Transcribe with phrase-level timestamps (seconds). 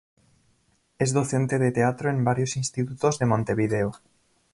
[0.97, 3.91] Es docente de Teatro en varios institutos de Montevideo.